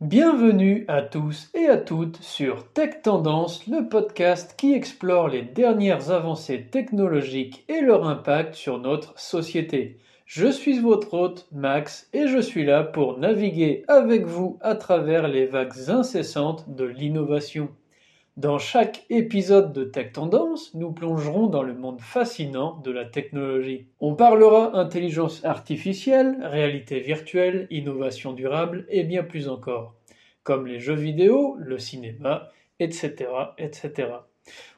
[0.00, 6.10] Bienvenue à tous et à toutes sur Tech Tendance, le podcast qui explore les dernières
[6.10, 9.98] avancées technologiques et leur impact sur notre société.
[10.24, 15.28] Je suis votre hôte Max et je suis là pour naviguer avec vous à travers
[15.28, 17.68] les vagues incessantes de l'innovation.
[18.40, 23.88] Dans chaque épisode de Tech Tendance, nous plongerons dans le monde fascinant de la technologie.
[24.00, 29.94] On parlera intelligence artificielle, réalité virtuelle, innovation durable et bien plus encore,
[30.42, 32.48] comme les jeux vidéo, le cinéma,
[32.78, 34.08] etc., etc.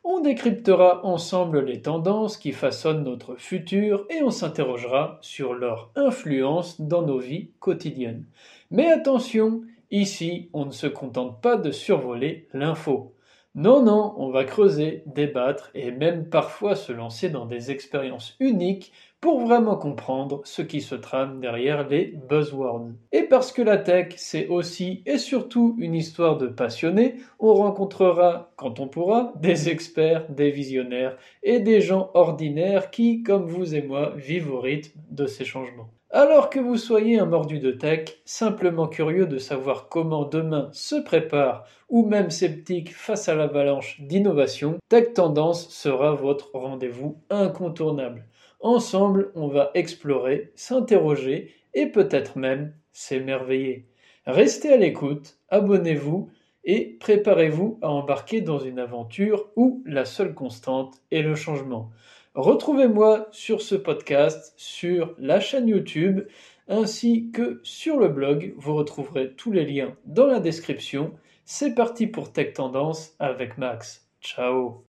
[0.02, 6.80] On décryptera ensemble les tendances qui façonnent notre futur et on s'interrogera sur leur influence
[6.80, 8.24] dans nos vies quotidiennes.
[8.72, 13.14] Mais attention, ici, on ne se contente pas de survoler l'info.
[13.54, 18.92] Non, non, on va creuser, débattre et même parfois se lancer dans des expériences uniques
[19.22, 22.88] pour vraiment comprendre ce qui se trame derrière les buzzwords.
[23.12, 28.52] Et parce que la tech, c'est aussi et surtout une histoire de passionnés, on rencontrera,
[28.56, 33.82] quand on pourra, des experts, des visionnaires et des gens ordinaires qui, comme vous et
[33.82, 35.88] moi, vivent au rythme de ces changements.
[36.10, 40.96] Alors que vous soyez un mordu de tech, simplement curieux de savoir comment demain se
[40.96, 48.26] prépare, ou même sceptique face à l'avalanche d'innovation, Tech Tendance sera votre rendez-vous incontournable.
[48.62, 53.86] Ensemble, on va explorer, s'interroger et peut-être même s'émerveiller.
[54.24, 56.30] Restez à l'écoute, abonnez-vous
[56.64, 61.90] et préparez-vous à embarquer dans une aventure où la seule constante est le changement.
[62.34, 66.20] Retrouvez-moi sur ce podcast, sur la chaîne YouTube,
[66.68, 68.54] ainsi que sur le blog.
[68.56, 71.12] Vous retrouverez tous les liens dans la description.
[71.44, 74.08] C'est parti pour Tech Tendance avec Max.
[74.20, 74.84] Ciao